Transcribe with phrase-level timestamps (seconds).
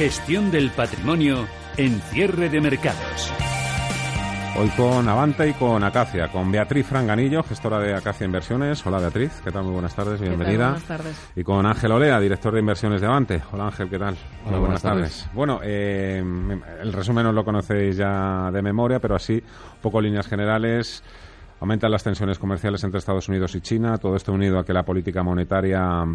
[0.00, 3.30] Gestión del patrimonio en cierre de mercados.
[4.58, 8.86] Hoy con Avanta y con Acacia, con Beatriz Franganillo, gestora de Acacia Inversiones.
[8.86, 9.64] Hola Beatriz, ¿qué tal?
[9.64, 10.70] Muy buenas tardes, bienvenida.
[10.70, 11.30] Buenas tardes.
[11.36, 13.42] Y con Ángel Olea, director de inversiones de Avante.
[13.52, 14.16] Hola Ángel, ¿qué tal?
[14.46, 15.28] Hola, Muy buenas tardes.
[15.34, 16.24] Bueno, eh,
[16.80, 21.04] el resumen os lo conocéis ya de memoria, pero así, un poco líneas generales.
[21.60, 24.82] Aumentan las tensiones comerciales entre Estados Unidos y China, todo esto unido a que la
[24.82, 26.06] política monetaria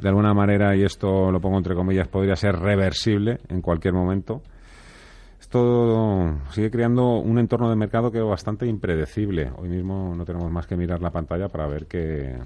[0.00, 4.42] de alguna manera, y esto lo pongo entre comillas, podría ser reversible en cualquier momento.
[5.38, 9.50] Esto sigue creando un entorno de mercado que es bastante impredecible.
[9.56, 12.36] Hoy mismo no tenemos más que mirar la pantalla para ver que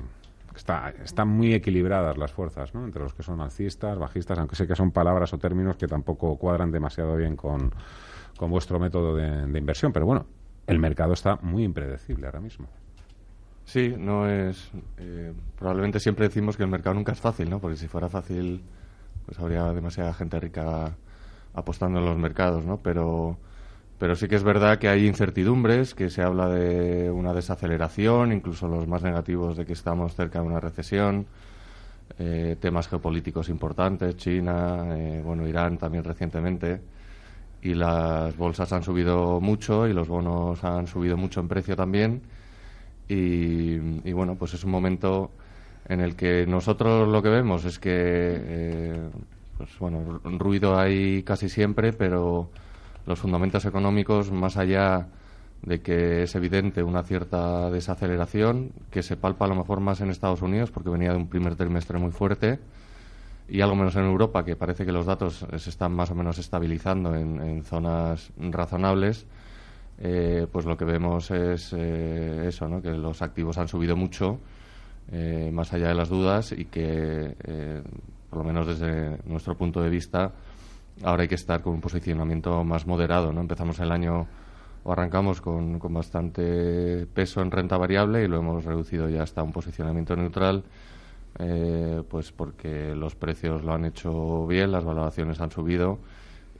[0.56, 2.84] está, están muy equilibradas las fuerzas, ¿no?
[2.84, 6.36] Entre los que son alcistas, bajistas, aunque sé que son palabras o términos que tampoco
[6.36, 7.70] cuadran demasiado bien con,
[8.48, 9.92] vuestro método de inversión.
[9.92, 10.26] Pero bueno,
[10.66, 12.68] el mercado está muy impredecible ahora mismo.
[13.64, 14.70] Sí, no es.
[14.98, 17.60] Eh, probablemente siempre decimos que el mercado nunca es fácil, ¿no?
[17.60, 18.62] Porque si fuera fácil,
[19.26, 20.96] pues habría demasiada gente rica
[21.54, 22.78] apostando en los mercados, ¿no?
[22.78, 23.38] Pero,
[23.98, 28.68] pero sí que es verdad que hay incertidumbres, que se habla de una desaceleración, incluso
[28.68, 31.26] los más negativos de que estamos cerca de una recesión,
[32.18, 36.82] eh, temas geopolíticos importantes, China, eh, bueno, Irán también recientemente,
[37.62, 42.22] y las bolsas han subido mucho y los bonos han subido mucho en precio también
[43.08, 45.30] y, bueno, pues es un momento
[45.88, 49.10] en el que nosotros lo que vemos es que, eh,
[49.58, 52.48] pues bueno, ruido hay casi siempre, pero
[53.06, 55.08] los fundamentos económicos, más allá
[55.62, 60.10] de que es evidente una cierta desaceleración, que se palpa a lo mejor más en
[60.10, 62.58] Estados Unidos, porque venía de un primer trimestre muy fuerte,
[63.46, 66.38] y algo menos en Europa, que parece que los datos se están más o menos
[66.38, 69.26] estabilizando en, en zonas razonables,
[69.98, 72.82] eh, pues lo que vemos es eh, eso, ¿no?
[72.82, 74.40] que los activos han subido mucho,
[75.12, 77.82] eh, más allá de las dudas, y que, eh,
[78.30, 80.32] por lo menos desde nuestro punto de vista,
[81.02, 83.32] ahora hay que estar con un posicionamiento más moderado.
[83.32, 83.40] ¿no?
[83.40, 84.26] Empezamos el año
[84.82, 89.42] o arrancamos con, con bastante peso en renta variable y lo hemos reducido ya hasta
[89.42, 90.64] un posicionamiento neutral.
[91.38, 95.98] Eh, pues porque los precios lo han hecho bien, las valoraciones han subido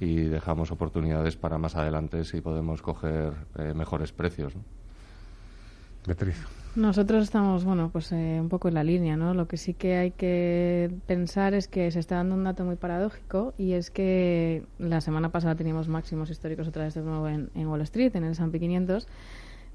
[0.01, 4.55] y dejamos oportunidades para más adelante si podemos coger eh, mejores precios.
[4.57, 4.63] ¿no?
[6.07, 6.37] Beatriz.
[6.77, 9.33] Nosotros estamos, bueno, pues eh, un poco en la línea, ¿no?
[9.33, 12.75] Lo que sí que hay que pensar es que se está dando un dato muy
[12.75, 17.51] paradójico y es que la semana pasada teníamos máximos históricos otra vez de nuevo en,
[17.55, 19.07] en Wall Street, en el S&P 500,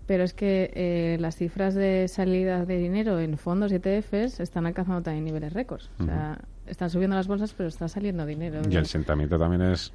[0.08, 4.66] pero es que eh, las cifras de salida de dinero en fondos y ETFs están
[4.66, 5.90] alcanzando también niveles récords.
[6.00, 8.62] O sea, están subiendo las bolsas, pero está saliendo dinero.
[8.70, 9.94] Y el sentimiento también es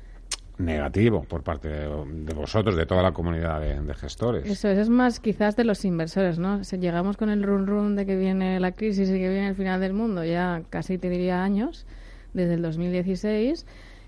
[0.58, 4.46] negativo por parte de, vosotros, de toda la comunidad de, de, gestores.
[4.46, 6.62] Eso es, es más quizás de los inversores, ¿no?
[6.64, 9.54] Si llegamos con el run run de que viene la crisis y que viene el
[9.56, 11.86] final del mundo, ya casi te diría años,
[12.34, 13.66] desde el 2016.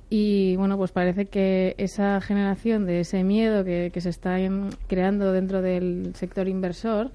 [0.08, 4.36] Y bueno, pues parece que esa generación de ese miedo que, que se está
[4.86, 7.10] creando dentro del sector inversor,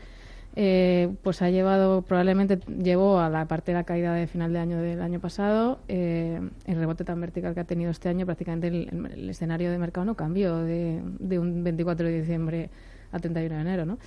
[0.55, 4.59] eh, pues ha llevado, probablemente llevó a la parte de la caída de final de
[4.59, 8.67] año del año pasado, eh, el rebote tan vertical que ha tenido este año, prácticamente
[8.67, 12.69] el, el escenario de mercado no cambió de, de, un 24 de diciembre
[13.13, 13.97] a 31 de enero, ¿no?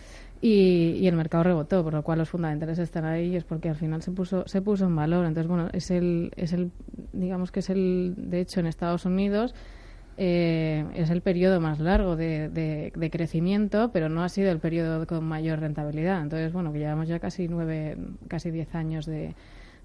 [0.40, 3.70] Y, y, el mercado rebotó, por lo cual los fundamentales están ahí y es porque
[3.70, 5.24] al final se puso se puso en valor.
[5.24, 6.70] Entonces, bueno, es el, es el
[7.12, 9.54] digamos que es el, de hecho, en Estados Unidos
[10.16, 14.58] eh, es el periodo más largo de, de, de, crecimiento, pero no ha sido el
[14.58, 16.22] periodo con mayor rentabilidad.
[16.22, 17.96] Entonces, bueno, que llevamos ya casi nueve,
[18.28, 19.34] casi diez años de,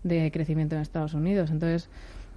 [0.04, 1.52] de crecimiento en Estados Unidos.
[1.52, 1.90] Entonces,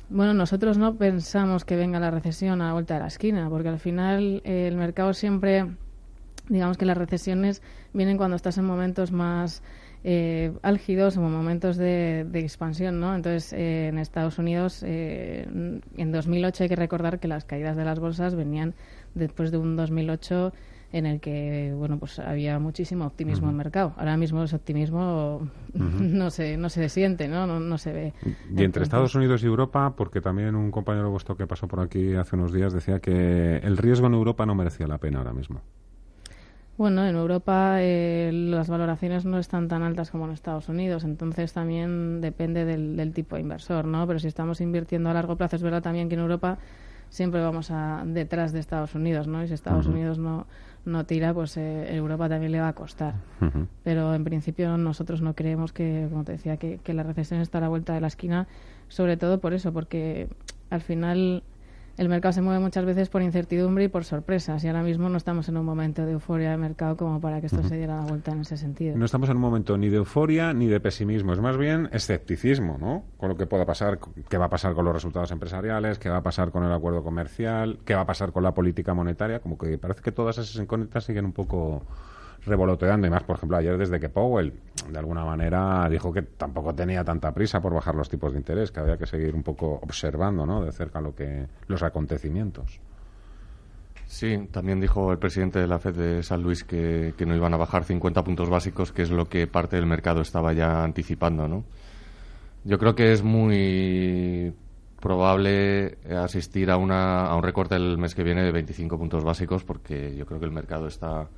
[0.08, 3.69] bueno, nosotros no pensamos que venga la recesión a la vuelta de la esquina, porque
[3.69, 5.66] al final eh, el mercado siempre,
[6.48, 9.62] digamos que las recesiones vienen cuando estás en momentos más
[10.04, 13.14] eh, álgidos o momentos de, de, expansión, ¿no?
[13.14, 15.46] Entonces, eh, en Estados Unidos, eh,
[15.96, 18.74] en 2008 hay que recordar que las caídas de las bolsas venían
[19.14, 20.52] después de un 2008
[20.93, 23.54] en el que, bueno, pues había muchísimo optimismo uh -huh.
[23.54, 23.94] en el mercado.
[23.96, 25.37] Ahora mismo ese optimismo
[25.72, 26.00] uh -huh.
[26.00, 27.46] no se no se siente, ¿no?
[27.46, 28.12] No, no se ve.
[28.25, 31.81] Y entre Entonces, Estados Unidos y Europa, porque también un compañero vuestro que pasó por
[31.81, 35.32] aquí hace unos días decía que el riesgo en Europa no merecía la pena ahora
[35.32, 35.62] mismo.
[36.78, 41.52] Bueno, en Europa eh, las valoraciones no están tan altas como en Estados Unidos, entonces
[41.52, 44.06] también depende del, del, tipo de inversor, ¿no?
[44.06, 46.58] Pero si estamos invirtiendo a largo plazo, es verdad también que en Europa
[47.10, 49.44] siempre vamos a, detrás de Estados Unidos, ¿no?
[49.44, 49.92] Y si Estados uh -huh.
[49.92, 50.46] Unidos no,
[50.86, 53.16] no tira, pues eh, Europa también le va a costar.
[53.42, 53.66] Uh -huh.
[53.84, 57.58] Pero en principio nosotros no creemos que, como te decía, que, que la recesión está
[57.58, 58.48] a la vuelta de la esquina,
[58.88, 60.28] sobre todo por eso, porque
[60.70, 61.42] al final
[61.99, 65.17] el mercado se mueve muchas veces por incertidumbre y por sorpresas y ahora mismo no
[65.17, 68.03] estamos en un momento de euforia de mercado como para que esto se diera la
[68.03, 68.97] vuelta en ese sentido.
[68.97, 72.79] No estamos en un momento ni de euforia ni de pesimismo, es más bien escepticismo,
[72.79, 73.05] ¿no?
[73.19, 73.99] Con lo que pueda pasar,
[74.29, 77.03] qué va a pasar con los resultados empresariales, qué va a pasar con el acuerdo
[77.03, 80.56] comercial, qué va a pasar con la política monetaria, como que parece que todas esas
[80.56, 81.83] incógnitas siguen un poco
[82.44, 84.53] revoloteando y más, por ejemplo, ayer desde que Powell
[84.91, 88.73] de alguna manera dijo que tampoco tenía tanta prisa por bajar los tipos de interés,
[88.73, 90.65] que había que seguir un poco observando, ¿no?
[90.65, 92.81] De cerca lo que los acontecimientos.
[94.06, 97.55] Sí, también dijo el presidente de la Fed de San Luis que, que, no iban
[97.55, 101.49] a bajar 50 puntos básicos, que es lo que parte del mercado estaba ya anticipando,
[101.49, 101.65] ¿no?
[102.65, 104.55] Yo creo que es muy
[105.00, 109.65] probable asistir a, una, a un recorte el mes que viene de 25 puntos básicos,
[109.65, 111.29] porque yo creo que el mercado está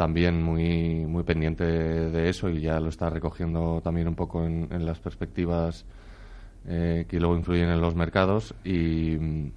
[0.00, 4.86] también muy, muy pendiente de, eso y ya lo está recogiendo también un poco en,
[4.86, 5.84] las perspectivas
[6.66, 8.54] eh, que luego influyen en los mercados.
[8.64, 9.52] Y mm,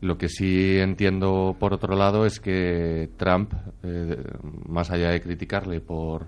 [0.00, 3.52] lo que sí entiendo, por otro lado, es que Trump,
[3.84, 4.24] eh,
[4.66, 6.26] más allá de criticarle por,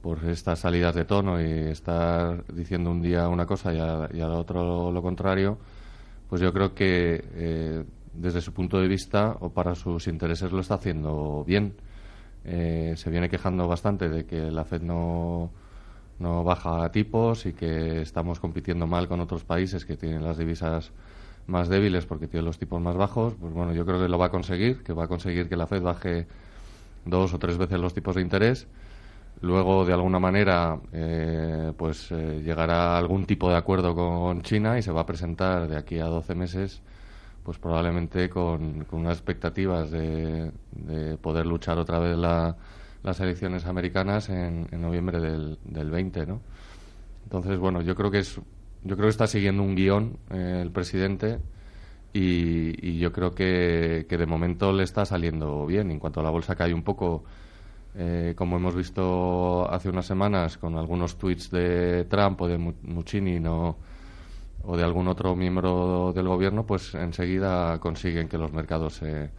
[0.00, 4.90] por estas salidas de tono y estar diciendo un día una cosa y, al otro
[4.90, 5.58] lo contrario,
[6.30, 7.84] pues yo creo que eh,
[8.14, 11.74] desde su punto de vista o para sus intereses lo está haciendo bien
[12.50, 15.50] eh, se viene quejando bastante de que la Fed no,
[16.18, 20.92] no baja tipos y que estamos compitiendo mal con otros países que tienen las divisas
[21.46, 23.34] más débiles porque tienen los tipos más bajos.
[23.38, 25.66] Pues bueno, yo creo que lo va a conseguir, que va a conseguir que la
[25.66, 26.26] Fed baje
[27.04, 28.66] dos o tres veces los tipos de interés.
[29.42, 34.78] Luego, de alguna manera, eh, pues eh, llegará a algún tipo de acuerdo con China
[34.78, 36.80] y se va a presentar de aquí a 12 meses
[37.48, 40.52] pues probablemente con, unas expectativas de,
[41.22, 46.42] poder luchar otra vez las elecciones americanas en, noviembre del, del 20, ¿no?
[47.24, 48.38] Entonces, bueno, yo creo que es,
[48.84, 51.38] yo creo que está siguiendo un guion eh, el presidente
[52.12, 55.90] y, yo creo que, que, de momento le está saliendo bien.
[55.90, 57.24] En cuanto a la bolsa cae un poco,
[57.94, 63.40] eh, como hemos visto hace unas semanas con algunos tweets de Trump o de Muccini,
[63.40, 63.78] no
[64.62, 69.30] o de algún otro miembro del gobierno, pues enseguida consiguen que los mercados se,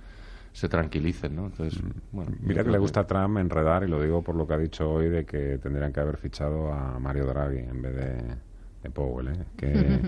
[0.54, 1.46] se tranquilicen, ¿no?
[1.48, 1.90] Entonces, mm.
[2.12, 4.58] bueno, Mira que le gusta a Trump enredar, y lo digo por lo que ha
[4.58, 8.18] dicho hoy, de que tendrían que haber fichado a Mario Draghi en vez de,
[8.84, 9.46] de Powell, ¿eh?
[9.56, 10.00] Que,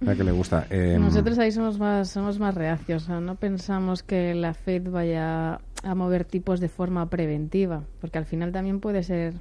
[0.16, 0.66] que le gusta.
[0.70, 5.94] Em, Nosotros ahí somos más, somos más reacios, no pensamos que la Fed vaya a
[5.94, 9.34] mover tipos de forma preventiva, porque al final también puede ser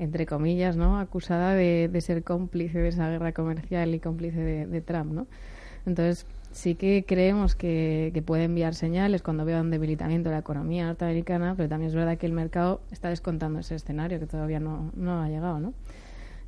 [0.00, 0.98] entre comillas, ¿no?
[0.98, 5.12] acusada de, de, ser cómplice de esa guerra comercial y cómplice de, Trump.
[5.12, 5.26] ¿no?
[5.84, 10.40] Entonces, sí que creemos que, que, puede enviar señales cuando vea un debilitamiento de la
[10.40, 14.58] economía norteamericana, pero también es verdad que el mercado está descontando ese escenario que todavía
[14.58, 15.60] no, no ha llegado.
[15.60, 15.74] ¿no?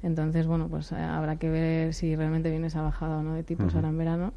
[0.02, 3.43] Entonces, bueno, pues eh, habrá que ver si realmente viene esa bajada o no de
[3.43, 4.32] tipos ahora en verano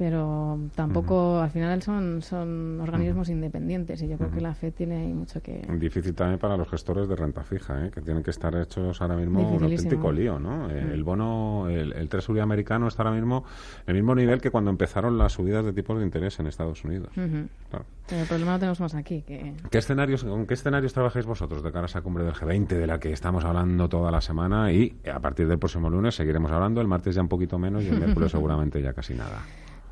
[0.00, 5.06] pero tampoco al final son, son organismos independientes y yo creo que la FED tiene
[5.08, 5.60] mucho que...
[5.78, 7.90] Difícil también para los gestores de renta fija, ¿eh?
[7.90, 10.70] que tienen que estar hechos ahora mismo un auténtico lío, ¿no?
[10.70, 13.44] El bono, el, el Treasury americano está ahora mismo
[13.86, 16.82] en el mismo nivel que cuando empezaron las subidas de tipos de interés en Estados
[16.82, 17.10] Unidos.
[17.18, 19.20] el problema lo tenemos más aquí.
[19.20, 19.52] Que...
[19.70, 22.86] ¿Qué escenarios, ¿Con qué escenarios trabajáis vosotros de cara a esa cumbre del G20 de
[22.86, 26.80] la que estamos hablando toda la semana y a partir del próximo lunes seguiremos hablando,
[26.80, 29.42] el martes ya un poquito menos y el miércoles seguramente ya casi nada?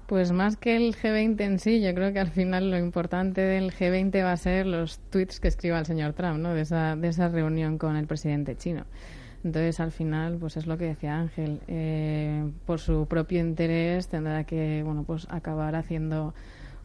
[0.08, 3.74] Pues más que el G20 en sí, yo creo que al final lo importante del
[3.74, 6.54] G20 va a ser los tweets que escriba el señor Trump, ¿no?
[6.54, 8.86] De esa, de esa reunión con el presidente chino.
[9.44, 11.60] Entonces, al final, pues es lo que decía Ángel.
[11.68, 16.32] Eh, por su propio interés tendrá que, bueno, pues acabar haciendo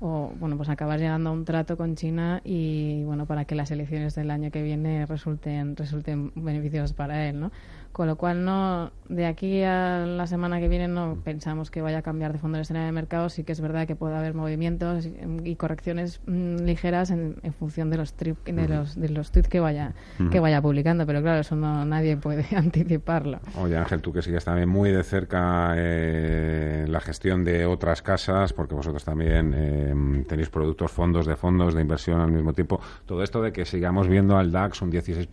[0.01, 3.71] o bueno pues acabar llegando a un trato con China y bueno para que las
[3.71, 7.51] elecciones del año que viene resulten resulten beneficiosas para él no
[7.93, 12.00] con lo cual, no de aquí a la semana que viene no pensamos que vaya
[12.00, 13.29] a cambiar de fondo el escenario de mercado.
[13.29, 15.07] Sí que es verdad que puede haber movimientos
[15.43, 19.93] y, correcciones mm, ligeras en, función de los, de los de los tweets que vaya
[20.31, 21.05] que vaya publicando.
[21.05, 23.39] Pero claro, eso no nadie puede anticiparlo.
[23.59, 28.53] Oye, Ángel, tú que sigues también muy de cerca eh, la gestión de otras casas,
[28.53, 32.81] porque vosotros también eh, tenéis productos, fondos de fondos de inversión al mismo tiempo.
[33.05, 35.27] Todo esto de que sigamos viendo al DAX un 16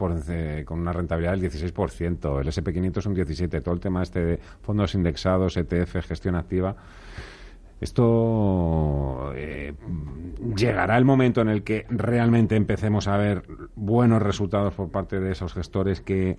[0.67, 4.38] con una rentabilidad del 16%, el SP500 es un 17, todo el tema este de
[4.62, 6.76] fondos indexados, ETF, gestión activa.
[7.80, 9.73] Esto eh,
[10.54, 13.42] llegará el momento en el que realmente empecemos a ver
[13.75, 16.38] buenos resultados por parte de esos gestores que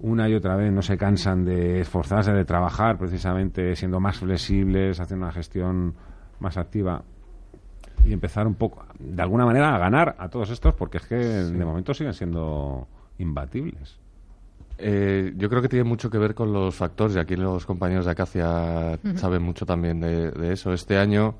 [0.00, 4.98] una y otra vez no se cansan de esforzarse, de trabajar precisamente siendo más flexibles,
[4.98, 5.94] haciendo una gestión
[6.40, 7.04] más activa
[8.04, 11.16] y empezar un poco, de alguna manera, a ganar a todos estos porque es que
[11.16, 13.98] de momento siguen siendo imbatibles.
[14.78, 18.04] Eh, yo creo que tiene mucho que ver con los factores, y aquí los compañeros
[18.04, 20.72] de Acacia saben mucho también de, eso.
[20.72, 21.34] Este año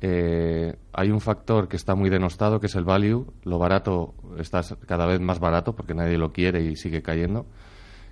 [0.00, 3.26] eh, hay un factor que está muy denostado, que es el value.
[3.44, 7.46] Lo barato está cada vez más barato porque nadie lo quiere y sigue cayendo.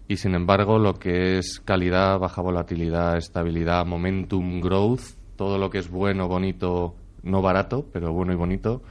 [0.07, 5.79] Y sin embargo, lo que es calidad, baja volatilidad, estabilidad, momentum, growth, todo lo que
[5.79, 8.83] es bueno, bonito, no barato, pero bueno y bonito,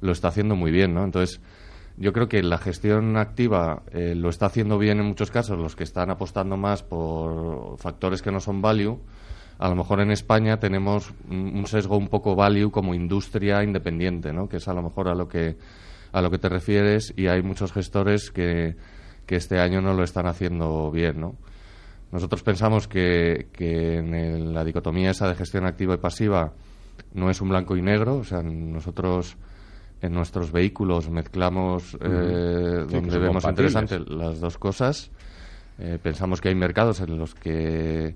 [0.00, 1.04] lo está haciendo muy bien, ¿no?
[1.04, 1.40] Entonces,
[1.98, 5.74] yo creo que la gestión activa eh, lo está haciendo bien en muchos casos los
[5.74, 9.00] que están apostando más por factores que no son value.
[9.58, 14.48] A lo mejor en España tenemos un sesgo un poco value como industria independiente, ¿no?
[14.48, 15.56] Que es a lo mejor a lo que
[16.12, 18.76] a lo que te refieres y hay muchos gestores que,
[19.26, 21.34] que este año no lo están haciendo bien, ¿no?
[22.12, 26.54] Nosotros pensamos que, que en la dicotomía esa de gestión activa y pasiva
[27.12, 29.36] no es un blanco y negro, o sea, nosotros
[30.00, 35.10] en nuestros vehículos mezclamos eh, donde vemos interesantes las dos cosas.
[35.78, 38.14] Eh, pensamos que hay mercados en los que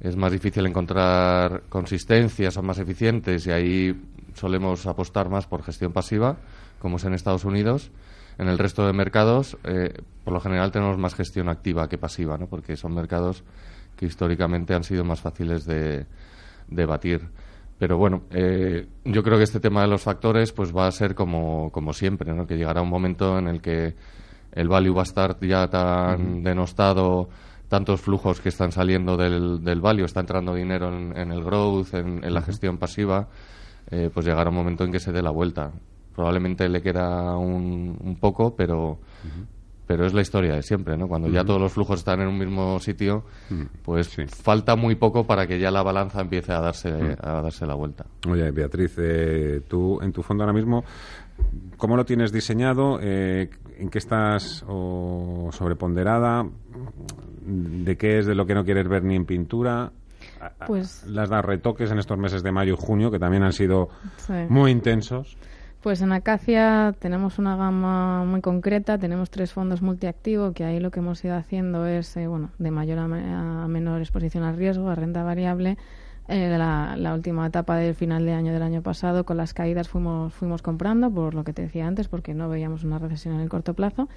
[0.00, 4.02] es más difícil encontrar consistencia, son más eficientes y ahí
[4.34, 6.36] solemos apostar más por gestión pasiva,
[6.78, 7.90] como es en Estados Unidos.
[8.38, 12.36] En el resto de mercados, eh, por lo general, tenemos más gestión activa que pasiva,
[12.36, 12.46] ¿no?
[12.48, 13.44] porque son mercados
[13.96, 16.04] que históricamente han sido más fáciles de,
[16.68, 17.22] de batir.
[17.78, 21.14] Pero bueno, eh, yo creo que este tema de los factores pues va a ser
[21.14, 22.46] como, como siempre, ¿no?
[22.46, 23.94] que llegará un momento en el que
[24.52, 27.28] el value va a estar ya tan denostado,
[27.68, 32.32] tantos flujos que están saliendo del, del value, está entrando dinero en, el growth, en,
[32.32, 33.28] la gestión pasiva,
[33.90, 35.70] eh, pues llegará un momento en que se dé la vuelta.
[36.14, 38.98] Probablemente le queda un, un poco, pero,
[39.86, 41.06] pero es la historia de siempre, ¿no?
[41.06, 43.24] Cuando ya todos los flujos están en un mismo sitio,
[43.82, 47.74] pues falta muy poco para que ya la balanza empiece a darse, a darse la
[47.74, 48.04] vuelta.
[48.28, 50.84] Oye, Beatriz, eh, tú en tu fondo ahora mismo,
[51.76, 52.98] ¿cómo lo tienes diseñado?
[53.00, 56.44] Eh, ¿En qué estás o sobreponderada?
[57.44, 59.92] ¿De qué es de lo que no quieres ver ni en pintura?
[60.66, 61.06] Pues...
[61.06, 63.88] Las das retoques en estos meses de mayo y junio, que también han sido
[64.48, 65.36] muy intensos.
[65.86, 70.90] Pues en Acacia tenemos una gama muy concreta, tenemos tres fondos multiactivo, que ahí lo
[70.90, 74.96] que hemos ido haciendo es, eh, bueno, de mayor a, menor exposición al riesgo, a
[74.96, 75.78] renta variable.
[76.26, 79.88] Eh, la, la, última etapa del final de año del año pasado, con las caídas
[79.88, 83.42] fuimos, fuimos comprando, por lo que te decía antes, porque no veíamos una recesión en
[83.42, 84.08] el corto plazo.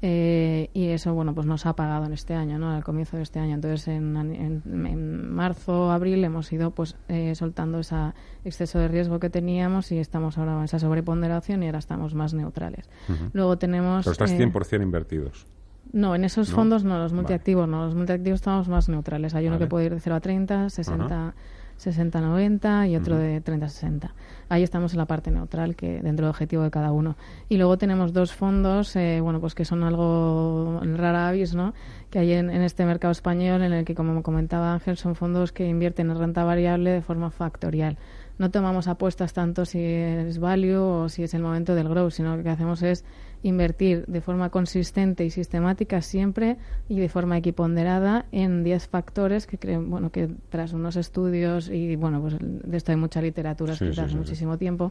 [0.00, 2.70] Eh, y eso, bueno, pues nos ha pagado en este año, ¿no?
[2.70, 3.54] Al comienzo de este año.
[3.54, 8.12] Entonces, en, en, marzo, abril hemos ido, pues, eh, soltando ese
[8.44, 12.32] exceso de riesgo que teníamos y estamos ahora en esa sobreponderación y ahora estamos más
[12.32, 12.88] neutrales.
[13.32, 14.04] Luego tenemos...
[14.04, 15.46] Pero estás 100% eh, invertidos.
[15.92, 17.84] No, en esos fondos no, los multiactivos no.
[17.84, 19.34] Los multiactivos estamos más neutrales.
[19.34, 21.34] Hay uno que puede ir de 0 a 30, 60...
[21.78, 24.10] 60-90 y otro de 30-60.
[24.48, 27.16] Ahí estamos en la parte neutral, que dentro del objetivo de cada uno.
[27.48, 31.74] Y luego tenemos dos fondos, eh, bueno, pues que son algo rara avis, ¿no?
[32.10, 35.68] Que hay en, este mercado español, en el que, como comentaba Ángel, son fondos que
[35.68, 37.96] invierten en renta variable de forma factorial.
[38.38, 42.36] No tomamos apuestas tanto si es value o si es el momento del growth, sino
[42.36, 43.04] lo que hacemos es
[43.42, 46.56] invertir de forma consistente y sistemática siempre
[46.88, 51.96] y de forma equiponderada en 10 factores que creen, bueno, que tras unos estudios y
[51.96, 54.90] bueno, pues de esto hay mucha literatura escrita hace muchísimo tiempo,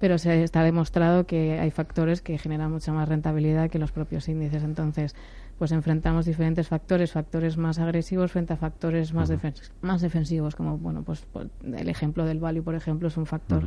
[0.00, 4.28] pero se está demostrado que hay factores que generan mucha más rentabilidad que los propios
[4.28, 4.64] índices.
[4.64, 5.14] Entonces,
[5.58, 9.32] pues enfrentamos diferentes factores, factores más agresivos frente a factores más,
[9.82, 11.26] más defensivos, como bueno, pues,
[11.62, 13.64] el ejemplo del value, por ejemplo, es un factor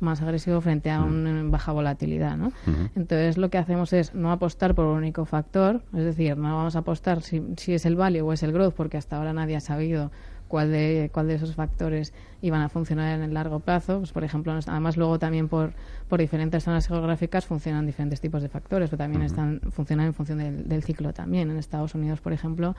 [0.00, 2.52] más agresivo frente a una baja volatilidad, ¿no?
[2.96, 6.76] Entonces lo que hacemos es no apostar por un único factor, es decir, no vamos
[6.76, 9.56] a apostar si, si es el value o es el growth, porque hasta ahora nadie
[9.56, 10.10] ha sabido
[10.50, 13.98] cuál de, cuál de esos factores iban a funcionar en el largo plazo.
[13.98, 15.72] Pues, por ejemplo, además luego también por,
[16.08, 20.38] por diferentes zonas geográficas funcionan diferentes tipos de factores, pero también están funcionan en función
[20.38, 21.50] del, ciclo también.
[21.50, 22.74] En Estados Unidos, por ejemplo,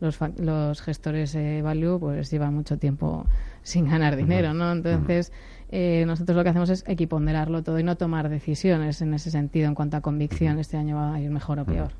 [0.00, 3.26] los, los gestores eh, value pues llevan mucho tiempo
[3.62, 4.70] sin ganar dinero, ¿no?
[4.70, 5.32] Entonces,
[5.68, 9.66] eh, nosotros lo que hacemos es equiponderarlo todo y no tomar decisiones en ese sentido
[9.66, 10.58] en cuanto a convicción.
[10.58, 11.92] Este año va a ir mejor o peor.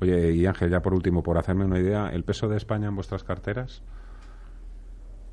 [0.00, 2.94] Oye, y Ángel, ya por último, por hacerme una idea, ¿el peso de España en
[2.94, 3.82] vuestras carteras?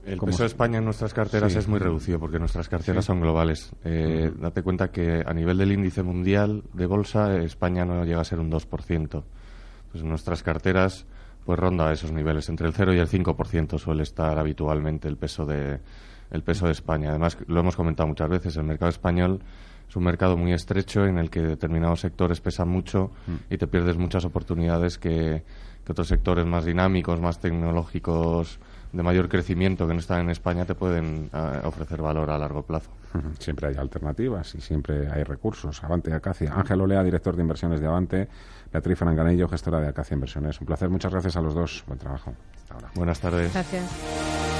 [0.06, 3.72] El peso de España en nuestras carteras es muy reducido porque nuestras carteras son globales.
[3.84, 8.24] Eh, Date cuenta que a nivel del índice mundial de bolsa, España no llega a
[8.24, 9.24] ser un 2%.
[9.92, 11.06] Pues nuestras carteras
[11.46, 12.50] pues ronda esos niveles.
[12.50, 15.80] Entre el 0 y el 5% suele estar habitualmente el peso de,
[16.32, 17.10] el peso de España.
[17.10, 19.42] Además, lo hemos comentado muchas veces, el mercado español
[19.88, 23.54] es un mercado muy estrecho en el que determinados sectores pesan mucho mm.
[23.54, 25.44] y te pierdes muchas oportunidades que,
[25.90, 28.60] otros sectores más dinámicos, más tecnológicos,
[28.92, 32.64] de mayor crecimiento que no están en España te pueden eh, ofrecer valor a largo
[32.64, 32.92] plazo.
[33.40, 35.84] Siempre hay alternativas y siempre hay recursos.
[35.84, 36.54] Avante Acacia.
[36.56, 38.28] Ángel Olea, director de inversiones de Avante.
[38.72, 40.60] Beatriz Franganillo, gestora de Acacia Inversiones.
[40.62, 40.90] Un placer.
[40.90, 41.84] Muchas gracias a los dos.
[41.88, 42.34] Buen trabajo.
[42.96, 43.52] Buenas tardes.
[43.52, 44.59] Gracias.